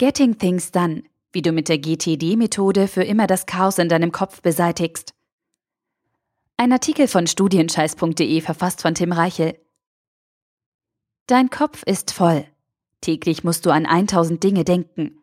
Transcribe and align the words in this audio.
Getting 0.00 0.38
Things 0.38 0.72
Done, 0.72 1.02
wie 1.30 1.42
du 1.42 1.52
mit 1.52 1.68
der 1.68 1.76
GTD-Methode 1.76 2.88
für 2.88 3.02
immer 3.02 3.26
das 3.26 3.44
Chaos 3.44 3.76
in 3.76 3.90
deinem 3.90 4.12
Kopf 4.12 4.40
beseitigst. 4.40 5.12
Ein 6.56 6.72
Artikel 6.72 7.06
von 7.06 7.26
studienscheiß.de 7.26 8.40
verfasst 8.40 8.80
von 8.80 8.94
Tim 8.94 9.12
Reichel. 9.12 9.58
Dein 11.26 11.50
Kopf 11.50 11.82
ist 11.82 12.12
voll. 12.12 12.46
Täglich 13.02 13.44
musst 13.44 13.66
du 13.66 13.70
an 13.70 13.84
1000 13.84 14.42
Dinge 14.42 14.64
denken. 14.64 15.18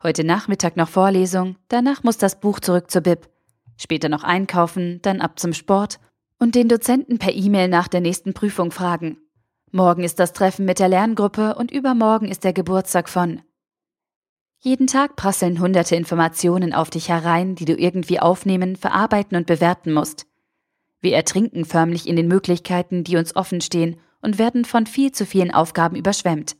Heute 0.00 0.22
Nachmittag 0.22 0.76
noch 0.76 0.88
Vorlesung, 0.88 1.56
danach 1.66 2.04
muss 2.04 2.16
das 2.16 2.38
Buch 2.38 2.60
zurück 2.60 2.88
zur 2.88 3.00
Bib. 3.00 3.28
Später 3.76 4.08
noch 4.08 4.22
einkaufen, 4.22 5.00
dann 5.02 5.20
ab 5.20 5.40
zum 5.40 5.54
Sport 5.54 5.98
und 6.38 6.54
den 6.54 6.68
Dozenten 6.68 7.18
per 7.18 7.34
E-Mail 7.34 7.66
nach 7.66 7.88
der 7.88 8.00
nächsten 8.00 8.32
Prüfung 8.32 8.70
fragen. 8.70 9.18
Morgen 9.72 10.04
ist 10.04 10.20
das 10.20 10.32
Treffen 10.32 10.66
mit 10.66 10.78
der 10.78 10.88
Lerngruppe 10.88 11.56
und 11.56 11.72
übermorgen 11.72 12.28
ist 12.28 12.44
der 12.44 12.52
Geburtstag 12.52 13.08
von. 13.08 13.42
Jeden 14.62 14.86
Tag 14.86 15.16
prasseln 15.16 15.58
hunderte 15.58 15.96
Informationen 15.96 16.74
auf 16.74 16.90
dich 16.90 17.08
herein, 17.08 17.54
die 17.54 17.64
du 17.64 17.74
irgendwie 17.74 18.20
aufnehmen, 18.20 18.76
verarbeiten 18.76 19.36
und 19.38 19.46
bewerten 19.46 19.90
musst. 19.90 20.26
Wir 21.00 21.16
ertrinken 21.16 21.64
förmlich 21.64 22.06
in 22.06 22.14
den 22.14 22.28
Möglichkeiten, 22.28 23.02
die 23.02 23.16
uns 23.16 23.34
offen 23.34 23.62
stehen 23.62 23.98
und 24.20 24.38
werden 24.38 24.66
von 24.66 24.84
viel 24.84 25.12
zu 25.12 25.24
vielen 25.24 25.50
Aufgaben 25.50 25.96
überschwemmt. 25.96 26.56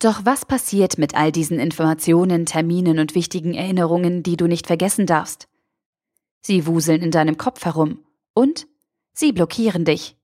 Doch 0.00 0.24
was 0.24 0.44
passiert 0.44 0.98
mit 0.98 1.14
all 1.14 1.30
diesen 1.30 1.60
Informationen, 1.60 2.44
Terminen 2.44 2.98
und 2.98 3.14
wichtigen 3.14 3.54
Erinnerungen, 3.54 4.24
die 4.24 4.36
du 4.36 4.48
nicht 4.48 4.66
vergessen 4.66 5.06
darfst? 5.06 5.48
Sie 6.40 6.66
wuseln 6.66 7.02
in 7.02 7.12
deinem 7.12 7.36
Kopf 7.36 7.64
herum 7.64 8.04
und 8.34 8.66
sie 9.12 9.30
blockieren 9.30 9.84
dich. 9.84 10.17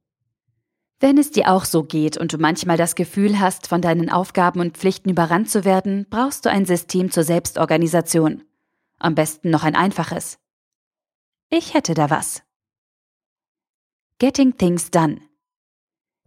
Wenn 1.00 1.18
es 1.18 1.30
dir 1.30 1.50
auch 1.50 1.64
so 1.64 1.82
geht 1.82 2.16
und 2.16 2.32
du 2.32 2.38
manchmal 2.38 2.76
das 2.76 2.94
Gefühl 2.94 3.40
hast, 3.40 3.66
von 3.66 3.80
deinen 3.80 4.10
Aufgaben 4.10 4.60
und 4.60 4.78
Pflichten 4.78 5.10
überrannt 5.10 5.50
zu 5.50 5.64
werden, 5.64 6.06
brauchst 6.08 6.46
du 6.46 6.50
ein 6.50 6.64
System 6.64 7.10
zur 7.10 7.24
Selbstorganisation. 7.24 8.44
Am 8.98 9.14
besten 9.14 9.50
noch 9.50 9.64
ein 9.64 9.74
einfaches. 9.74 10.38
Ich 11.50 11.74
hätte 11.74 11.94
da 11.94 12.10
was. 12.10 12.42
Getting 14.18 14.56
Things 14.56 14.90
Done. 14.90 15.20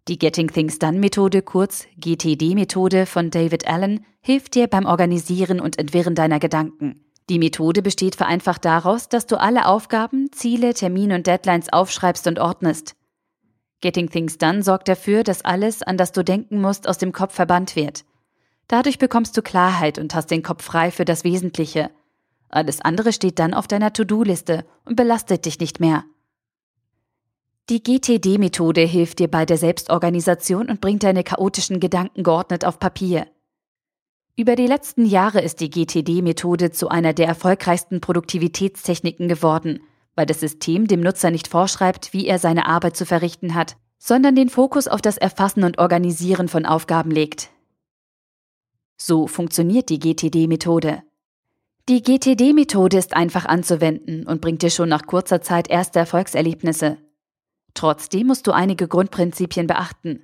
Die 0.10 0.20
Getting 0.20 0.50
Things 0.50 0.78
Done 0.78 1.00
Methode, 1.00 1.42
kurz 1.42 1.88
GTD-Methode 1.98 3.06
von 3.06 3.32
David 3.32 3.66
Allen, 3.68 4.06
hilft 4.20 4.56
dir 4.56 4.68
beim 4.68 4.86
Organisieren 4.86 5.62
und 5.62 5.80
Entwirren 5.80 6.14
deiner 6.14 6.40
Gedanken. 6.40 7.06
Die 7.30 7.40
Methode 7.40 7.82
besteht 7.82 8.16
vereinfacht 8.16 8.66
daraus, 8.66 9.08
dass 9.08 9.26
du 9.26 9.40
alle 9.40 9.66
Aufgaben, 9.66 10.32
Ziele, 10.34 10.74
Termine 10.74 11.16
und 11.16 11.28
Deadlines 11.28 11.72
aufschreibst 11.72 12.28
und 12.28 12.40
ordnest. 12.40 12.97
Getting 13.82 14.10
Things 14.10 14.38
Done 14.38 14.64
sorgt 14.64 14.88
dafür, 14.88 15.24
dass 15.24 15.46
alles, 15.46 15.84
an 15.84 15.98
das 15.98 16.12
du 16.12 16.24
denken 16.24 16.62
musst, 16.62 16.88
aus 16.88 16.98
dem 16.98 17.12
Kopf 17.12 17.36
verbannt 17.36 17.76
wird. 17.76 18.06
Dadurch 18.68 18.98
bekommst 18.98 19.38
du 19.38 19.42
Klarheit 19.42 20.00
und 20.00 20.16
hast 20.16 20.32
den 20.32 20.44
Kopf 20.44 20.64
frei 20.64 20.92
für 20.92 21.06
das 21.06 21.24
Wesentliche. 21.24 21.92
Alles 22.50 22.82
andere 22.82 23.14
steht 23.14 23.40
dann 23.40 23.54
auf 23.54 23.68
deiner 23.68 23.94
To-Do-Liste 23.94 24.66
und 24.86 24.96
belastet 24.96 25.46
dich 25.46 25.60
nicht 25.60 25.80
mehr. 25.80 26.04
Die 27.70 27.84
GTD-Methode 27.84 28.82
hilft 28.82 29.20
dir 29.20 29.28
bei 29.28 29.46
der 29.46 29.58
Selbstorganisation 29.58 30.70
und 30.70 30.82
bringt 30.82 31.04
deine 31.04 31.24
chaotischen 31.24 31.80
Gedanken 31.80 32.24
geordnet 32.24 32.66
auf 32.66 32.80
Papier. 32.80 33.28
Über 34.38 34.56
die 34.56 34.68
letzten 34.68 35.06
Jahre 35.06 35.42
ist 35.42 35.60
die 35.60 35.70
GTD-Methode 35.70 36.72
zu 36.72 36.90
einer 36.90 37.14
der 37.14 37.28
erfolgreichsten 37.28 38.02
Produktivitätstechniken 38.02 39.28
geworden– 39.28 39.82
weil 40.18 40.26
das 40.26 40.40
System 40.40 40.88
dem 40.88 41.00
Nutzer 41.00 41.30
nicht 41.30 41.48
vorschreibt, 41.48 42.12
wie 42.12 42.26
er 42.26 42.40
seine 42.40 42.66
Arbeit 42.66 42.98
zu 42.98 43.06
verrichten 43.06 43.54
hat, 43.54 43.78
sondern 44.00 44.36
den 44.36 44.50
Fokus 44.50 44.88
auf 44.88 45.02
das 45.02 45.18
Erfassen 45.18 45.64
und 45.64 45.78
Organisieren 45.78 46.48
von 46.48 46.66
Aufgaben 46.66 47.12
legt. 47.12 47.50
So 48.98 49.28
funktioniert 49.28 49.90
die 49.90 50.00
GTD-Methode. 50.00 51.04
Die 51.88 52.02
GTD-Methode 52.02 52.98
ist 52.98 53.14
einfach 53.14 53.46
anzuwenden 53.46 54.26
und 54.26 54.42
bringt 54.42 54.64
dir 54.64 54.72
schon 54.72 54.90
nach 54.90 55.06
kurzer 55.06 55.42
Zeit 55.42 55.70
erste 55.70 56.00
Erfolgserlebnisse. 56.00 56.98
Trotzdem 57.76 58.28
musst 58.28 58.48
du 58.48 58.52
einige 58.52 58.88
Grundprinzipien 58.88 59.68
beachten. 59.68 60.24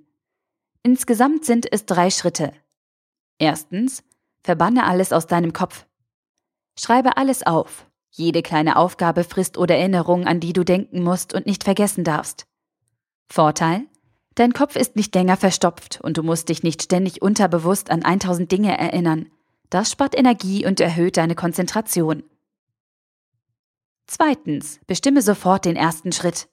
Insgesamt 0.82 1.46
sind 1.46 1.72
es 1.72 1.86
drei 1.86 2.10
Schritte. 2.10 2.52
Erstens, 3.38 4.04
verbanne 4.42 4.86
alles 4.86 5.14
aus 5.14 5.28
deinem 5.28 5.54
Kopf. 5.54 5.86
Schreibe 6.78 7.16
alles 7.16 7.46
auf, 7.46 7.86
jede 8.16 8.44
kleine 8.44 8.78
Aufgabe 8.78 9.24
frisst 9.24 9.58
oder 9.58 9.76
Erinnerung, 9.76 10.26
an 10.28 10.40
die 10.40 10.54
du 10.54 10.64
denken 10.64 11.02
musst 11.02 11.34
und 11.34 11.46
nicht 11.46 11.64
vergessen 11.64 12.04
darfst. 12.04 12.46
Vorteil? 13.28 13.88
Dein 14.36 14.54
Kopf 14.54 14.76
ist 14.76 14.96
nicht 14.96 15.14
länger 15.16 15.38
verstopft 15.38 16.00
und 16.02 16.18
du 16.18 16.24
musst 16.24 16.50
dich 16.50 16.64
nicht 16.64 16.84
ständig 16.84 17.22
unterbewusst 17.22 17.90
an 17.90 18.04
1000 18.04 18.52
Dinge 18.52 18.78
erinnern. 18.78 19.30
Das 19.70 19.92
spart 19.92 20.18
Energie 20.18 20.66
und 20.66 20.80
erhöht 20.80 21.18
deine 21.18 21.36
Konzentration. 21.36 22.24
Zweitens, 24.06 24.80
bestimme 24.86 25.22
sofort 25.22 25.66
den 25.66 25.76
ersten 25.76 26.12
Schritt. 26.12 26.48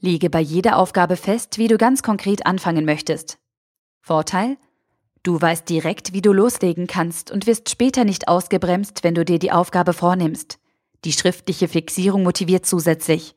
Lege 0.00 0.30
bei 0.30 0.40
jeder 0.40 0.78
Aufgabe 0.78 1.16
fest, 1.16 1.58
wie 1.58 1.68
du 1.68 1.76
ganz 1.76 2.02
konkret 2.02 2.46
anfangen 2.46 2.84
möchtest. 2.84 3.38
Vorteil? 4.00 4.56
Du 5.22 5.38
weißt 5.38 5.68
direkt, 5.68 6.14
wie 6.14 6.22
du 6.22 6.32
loslegen 6.32 6.86
kannst 6.86 7.30
und 7.30 7.46
wirst 7.46 7.68
später 7.68 8.04
nicht 8.04 8.28
ausgebremst, 8.28 9.04
wenn 9.04 9.14
du 9.14 9.24
dir 9.24 9.38
die 9.38 9.52
Aufgabe 9.52 9.92
vornimmst. 9.92 10.58
Die 11.04 11.12
schriftliche 11.12 11.68
Fixierung 11.68 12.22
motiviert 12.22 12.64
zusätzlich. 12.64 13.34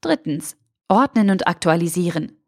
Drittens. 0.00 0.56
Ordnen 0.88 1.30
und 1.30 1.48
aktualisieren. 1.48 2.38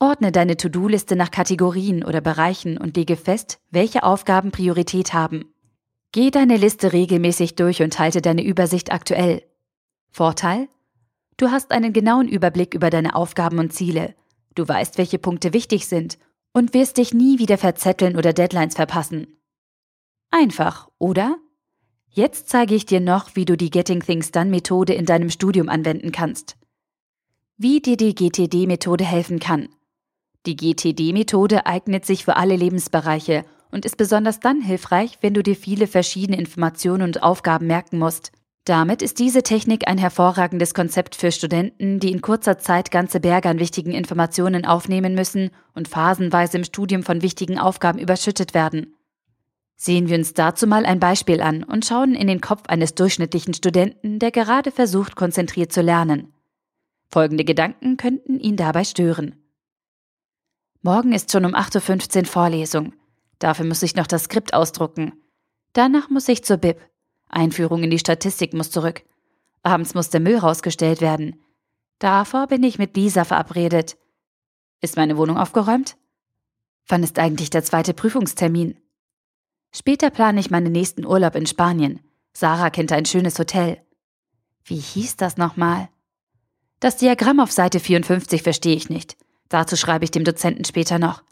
Ordne 0.00 0.32
deine 0.32 0.56
To-Do-Liste 0.56 1.14
nach 1.14 1.30
Kategorien 1.30 2.02
oder 2.02 2.20
Bereichen 2.20 2.76
und 2.76 2.96
lege 2.96 3.16
fest, 3.16 3.60
welche 3.70 4.02
Aufgaben 4.02 4.50
Priorität 4.50 5.12
haben. 5.12 5.54
Geh 6.10 6.30
deine 6.30 6.56
Liste 6.56 6.92
regelmäßig 6.92 7.54
durch 7.54 7.82
und 7.82 7.98
halte 7.98 8.20
deine 8.20 8.44
Übersicht 8.44 8.92
aktuell. 8.92 9.44
Vorteil? 10.10 10.68
Du 11.36 11.50
hast 11.50 11.70
einen 11.70 11.92
genauen 11.92 12.26
Überblick 12.26 12.74
über 12.74 12.90
deine 12.90 13.14
Aufgaben 13.14 13.58
und 13.60 13.72
Ziele. 13.72 14.14
Du 14.54 14.66
weißt, 14.66 14.98
welche 14.98 15.18
Punkte 15.18 15.52
wichtig 15.52 15.86
sind 15.86 16.18
und 16.52 16.74
wirst 16.74 16.98
dich 16.98 17.14
nie 17.14 17.38
wieder 17.38 17.58
verzetteln 17.58 18.16
oder 18.16 18.32
Deadlines 18.32 18.74
verpassen. 18.74 19.38
Einfach, 20.30 20.88
oder? 20.98 21.38
Jetzt 22.08 22.48
zeige 22.48 22.74
ich 22.74 22.86
dir 22.86 23.00
noch, 23.00 23.36
wie 23.36 23.44
du 23.44 23.56
die 23.56 23.70
Getting 23.70 24.00
Things 24.00 24.32
Done 24.32 24.50
Methode 24.50 24.92
in 24.92 25.06
deinem 25.06 25.30
Studium 25.30 25.68
anwenden 25.68 26.12
kannst. 26.12 26.56
Wie 27.56 27.80
dir 27.80 27.96
die 27.96 28.14
GTD-Methode 28.14 29.04
helfen 29.04 29.38
kann. 29.38 29.68
Die 30.44 30.56
GTD-Methode 30.56 31.66
eignet 31.66 32.04
sich 32.04 32.24
für 32.24 32.36
alle 32.36 32.56
Lebensbereiche 32.56 33.44
und 33.70 33.84
ist 33.84 33.96
besonders 33.96 34.40
dann 34.40 34.60
hilfreich, 34.60 35.18
wenn 35.20 35.34
du 35.34 35.42
dir 35.42 35.56
viele 35.56 35.86
verschiedene 35.86 36.38
Informationen 36.38 37.02
und 37.02 37.22
Aufgaben 37.22 37.66
merken 37.66 37.98
musst. 37.98 38.32
Damit 38.64 39.02
ist 39.02 39.18
diese 39.18 39.42
Technik 39.42 39.88
ein 39.88 39.98
hervorragendes 39.98 40.72
Konzept 40.72 41.16
für 41.16 41.32
Studenten, 41.32 41.98
die 41.98 42.12
in 42.12 42.20
kurzer 42.20 42.58
Zeit 42.58 42.92
ganze 42.92 43.18
Berge 43.18 43.48
an 43.48 43.58
wichtigen 43.58 43.90
Informationen 43.90 44.64
aufnehmen 44.64 45.14
müssen 45.14 45.50
und 45.74 45.88
phasenweise 45.88 46.58
im 46.58 46.64
Studium 46.64 47.02
von 47.02 47.22
wichtigen 47.22 47.58
Aufgaben 47.58 47.98
überschüttet 47.98 48.54
werden. 48.54 48.94
Sehen 49.74 50.08
wir 50.08 50.16
uns 50.16 50.32
dazu 50.32 50.68
mal 50.68 50.86
ein 50.86 51.00
Beispiel 51.00 51.40
an 51.40 51.64
und 51.64 51.84
schauen 51.84 52.14
in 52.14 52.28
den 52.28 52.40
Kopf 52.40 52.68
eines 52.68 52.94
durchschnittlichen 52.94 53.52
Studenten, 53.52 54.20
der 54.20 54.30
gerade 54.30 54.70
versucht, 54.70 55.16
konzentriert 55.16 55.72
zu 55.72 55.80
lernen. 55.80 56.32
Folgende 57.10 57.44
Gedanken 57.44 57.96
könnten 57.96 58.38
ihn 58.38 58.56
dabei 58.56 58.84
stören. 58.84 59.34
Morgen 60.82 61.12
ist 61.12 61.32
schon 61.32 61.44
um 61.44 61.56
8.15 61.56 62.18
Uhr 62.18 62.24
Vorlesung. 62.26 62.94
Dafür 63.40 63.66
muss 63.66 63.82
ich 63.82 63.96
noch 63.96 64.06
das 64.06 64.24
Skript 64.24 64.54
ausdrucken. 64.54 65.14
Danach 65.72 66.10
muss 66.10 66.28
ich 66.28 66.44
zur 66.44 66.58
Bib. 66.58 66.78
Einführung 67.32 67.82
in 67.82 67.90
die 67.90 67.98
Statistik 67.98 68.54
muss 68.54 68.70
zurück. 68.70 69.02
Abends 69.62 69.94
muss 69.94 70.10
der 70.10 70.20
Müll 70.20 70.38
rausgestellt 70.38 71.00
werden. 71.00 71.40
Davor 71.98 72.46
bin 72.46 72.62
ich 72.62 72.78
mit 72.78 72.96
Lisa 72.96 73.24
verabredet. 73.24 73.96
Ist 74.80 74.96
meine 74.96 75.16
Wohnung 75.16 75.38
aufgeräumt? 75.38 75.96
Wann 76.88 77.02
ist 77.02 77.18
eigentlich 77.18 77.50
der 77.50 77.62
zweite 77.62 77.94
Prüfungstermin? 77.94 78.76
Später 79.72 80.10
plane 80.10 80.40
ich 80.40 80.50
meinen 80.50 80.72
nächsten 80.72 81.06
Urlaub 81.06 81.34
in 81.34 81.46
Spanien. 81.46 82.00
Sarah 82.34 82.70
kennt 82.70 82.92
ein 82.92 83.06
schönes 83.06 83.38
Hotel. 83.38 83.80
Wie 84.64 84.78
hieß 84.78 85.16
das 85.16 85.36
nochmal? 85.36 85.88
Das 86.80 86.96
Diagramm 86.96 87.40
auf 87.40 87.52
Seite 87.52 87.80
54 87.80 88.42
verstehe 88.42 88.76
ich 88.76 88.90
nicht. 88.90 89.16
Dazu 89.48 89.76
schreibe 89.76 90.04
ich 90.04 90.10
dem 90.10 90.24
Dozenten 90.24 90.64
später 90.64 90.98
noch. 90.98 91.22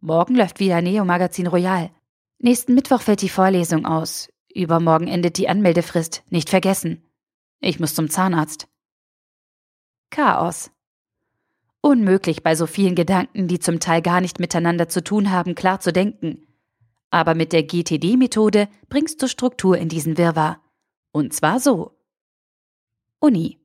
Morgen 0.00 0.34
läuft 0.34 0.60
wieder 0.60 0.80
Neo 0.80 1.04
Magazin 1.04 1.46
Royal. 1.46 1.90
Nächsten 2.38 2.74
Mittwoch 2.74 3.02
fällt 3.02 3.22
die 3.22 3.28
Vorlesung 3.28 3.86
aus. 3.86 4.28
Übermorgen 4.56 5.06
endet 5.06 5.36
die 5.36 5.48
Anmeldefrist, 5.48 6.24
nicht 6.30 6.48
vergessen. 6.48 7.04
Ich 7.60 7.78
muss 7.78 7.94
zum 7.94 8.08
Zahnarzt. 8.08 8.68
Chaos. 10.10 10.70
Unmöglich 11.82 12.42
bei 12.42 12.54
so 12.54 12.66
vielen 12.66 12.94
Gedanken, 12.94 13.48
die 13.48 13.58
zum 13.58 13.80
Teil 13.80 14.02
gar 14.02 14.20
nicht 14.20 14.40
miteinander 14.40 14.88
zu 14.88 15.04
tun 15.04 15.30
haben, 15.30 15.54
klar 15.54 15.80
zu 15.80 15.92
denken. 15.92 16.46
Aber 17.10 17.34
mit 17.34 17.52
der 17.52 17.62
GTD-Methode 17.62 18.68
bringst 18.88 19.22
du 19.22 19.28
Struktur 19.28 19.76
in 19.76 19.88
diesen 19.88 20.16
Wirrwarr. 20.16 20.60
Und 21.12 21.32
zwar 21.34 21.60
so. 21.60 21.92
Uni. 23.20 23.58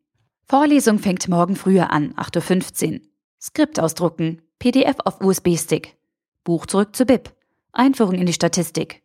Vorlesung 0.47 0.99
fängt 0.99 1.27
morgen 1.29 1.55
früher 1.55 1.91
an, 1.91 2.13
8.15 2.15 2.93
Uhr. 2.93 2.99
Skript 3.39 3.79
ausdrucken, 3.79 4.41
PDF 4.59 4.97
auf 5.05 5.21
USB-Stick. 5.21 5.95
Buch 6.43 6.65
zurück 6.65 6.95
zu 6.95 7.05
BIP. 7.05 7.33
Einführung 7.71 8.15
in 8.15 8.25
die 8.25 8.33
Statistik. 8.33 9.01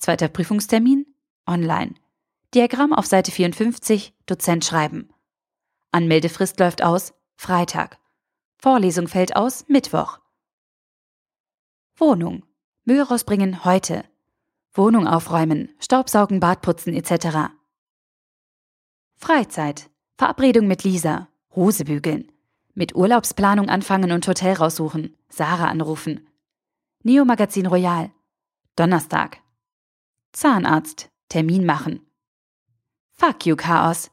Zweiter 0.00 0.28
Prüfungstermin? 0.28 1.06
Online. 1.46 1.94
Diagramm 2.54 2.94
auf 2.94 3.04
Seite 3.04 3.30
54, 3.30 4.14
Dozent 4.24 4.64
schreiben. 4.64 5.10
Anmeldefrist 5.92 6.58
läuft 6.58 6.82
aus, 6.82 7.12
Freitag. 7.36 7.98
Vorlesung 8.56 9.08
fällt 9.08 9.36
aus, 9.36 9.66
Mittwoch. 9.68 10.18
Wohnung. 11.96 12.46
Müll 12.84 13.02
rausbringen 13.02 13.64
heute. 13.66 14.04
Wohnung 14.72 15.06
aufräumen, 15.06 15.68
Staubsaugen, 15.80 16.40
Badputzen 16.40 16.94
etc. 16.94 17.50
Freizeit. 19.16 19.90
Verabredung 20.16 20.66
mit 20.66 20.82
Lisa. 20.82 21.28
Hose 21.54 21.84
bügeln. 21.84 22.32
Mit 22.72 22.94
Urlaubsplanung 22.94 23.68
anfangen 23.68 24.12
und 24.12 24.26
Hotel 24.26 24.54
raussuchen. 24.54 25.14
Sarah 25.28 25.68
anrufen. 25.68 26.26
Neo 27.02 27.26
Magazin 27.26 27.66
Royal. 27.66 28.10
Donnerstag. 28.76 29.42
Zahnarzt. 30.32 31.10
Termin 31.28 31.64
machen. 31.64 32.00
Fuck 33.12 33.46
you, 33.46 33.56
Chaos. 33.56 34.10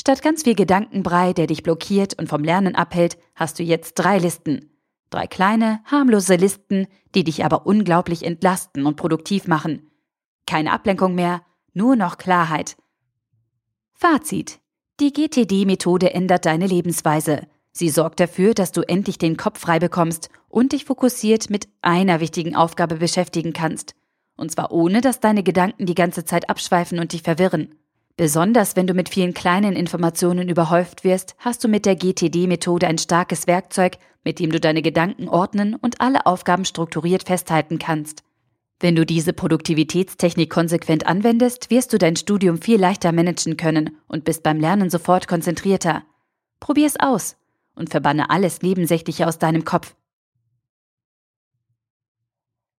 Statt 0.00 0.22
ganz 0.22 0.44
viel 0.44 0.54
Gedankenbrei, 0.54 1.32
der 1.32 1.46
dich 1.46 1.62
blockiert 1.62 2.18
und 2.18 2.28
vom 2.28 2.44
Lernen 2.44 2.74
abhält, 2.74 3.18
hast 3.34 3.58
du 3.58 3.62
jetzt 3.62 3.94
drei 3.94 4.18
Listen. 4.18 4.70
Drei 5.10 5.26
kleine, 5.26 5.80
harmlose 5.84 6.36
Listen, 6.36 6.86
die 7.14 7.24
dich 7.24 7.44
aber 7.44 7.66
unglaublich 7.66 8.24
entlasten 8.24 8.86
und 8.86 8.96
produktiv 8.96 9.46
machen. 9.46 9.90
Keine 10.46 10.72
Ablenkung 10.72 11.14
mehr, 11.14 11.42
nur 11.72 11.96
noch 11.96 12.18
Klarheit. 12.18 12.76
Fazit. 13.94 14.60
Die 15.00 15.12
GTD-Methode 15.12 16.12
ändert 16.12 16.46
deine 16.46 16.66
Lebensweise. 16.66 17.46
Sie 17.72 17.88
sorgt 17.88 18.20
dafür, 18.20 18.54
dass 18.54 18.72
du 18.72 18.82
endlich 18.82 19.18
den 19.18 19.36
Kopf 19.36 19.60
frei 19.60 19.78
bekommst 19.78 20.28
und 20.48 20.72
dich 20.72 20.84
fokussiert 20.84 21.50
mit 21.50 21.68
einer 21.80 22.20
wichtigen 22.20 22.56
Aufgabe 22.56 22.96
beschäftigen 22.96 23.52
kannst. 23.52 23.94
Und 24.38 24.52
zwar 24.52 24.72
ohne, 24.72 25.02
dass 25.02 25.20
deine 25.20 25.42
Gedanken 25.42 25.84
die 25.84 25.96
ganze 25.96 26.24
Zeit 26.24 26.48
abschweifen 26.48 27.00
und 27.00 27.12
dich 27.12 27.22
verwirren. 27.22 27.74
Besonders 28.16 28.76
wenn 28.76 28.86
du 28.86 28.94
mit 28.94 29.08
vielen 29.10 29.34
kleinen 29.34 29.74
Informationen 29.74 30.48
überhäuft 30.48 31.04
wirst, 31.04 31.36
hast 31.38 31.62
du 31.62 31.68
mit 31.68 31.84
der 31.84 31.96
GTD-Methode 31.96 32.86
ein 32.86 32.98
starkes 32.98 33.46
Werkzeug, 33.46 33.98
mit 34.24 34.38
dem 34.38 34.50
du 34.50 34.60
deine 34.60 34.80
Gedanken 34.80 35.28
ordnen 35.28 35.74
und 35.74 36.00
alle 36.00 36.24
Aufgaben 36.24 36.64
strukturiert 36.64 37.24
festhalten 37.24 37.78
kannst. 37.78 38.22
Wenn 38.80 38.94
du 38.94 39.04
diese 39.04 39.32
Produktivitätstechnik 39.32 40.50
konsequent 40.50 41.06
anwendest, 41.06 41.70
wirst 41.70 41.92
du 41.92 41.98
dein 41.98 42.14
Studium 42.14 42.62
viel 42.62 42.80
leichter 42.80 43.10
managen 43.10 43.56
können 43.56 43.96
und 44.06 44.24
bist 44.24 44.44
beim 44.44 44.60
Lernen 44.60 44.88
sofort 44.88 45.26
konzentrierter. 45.26 46.04
Probier's 46.60 46.94
aus 46.98 47.36
und 47.74 47.90
verbanne 47.90 48.30
alles 48.30 48.62
Nebensächliche 48.62 49.26
aus 49.26 49.38
deinem 49.38 49.64
Kopf. 49.64 49.94